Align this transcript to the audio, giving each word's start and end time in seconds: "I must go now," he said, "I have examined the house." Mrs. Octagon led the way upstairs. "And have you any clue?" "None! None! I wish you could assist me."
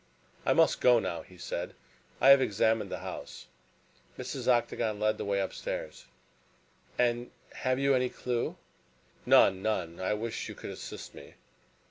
"I 0.47 0.53
must 0.53 0.81
go 0.81 0.97
now," 0.97 1.21
he 1.21 1.37
said, 1.37 1.75
"I 2.19 2.29
have 2.29 2.41
examined 2.41 2.89
the 2.89 3.01
house." 3.05 3.45
Mrs. 4.17 4.47
Octagon 4.47 4.99
led 4.99 5.19
the 5.19 5.25
way 5.25 5.39
upstairs. 5.39 6.05
"And 6.97 7.29
have 7.53 7.77
you 7.77 7.93
any 7.93 8.09
clue?" 8.09 8.57
"None! 9.27 9.61
None! 9.61 9.99
I 9.99 10.15
wish 10.15 10.49
you 10.49 10.55
could 10.55 10.71
assist 10.71 11.13
me." 11.13 11.35